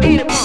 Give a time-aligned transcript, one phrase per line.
[0.00, 0.39] Beat him.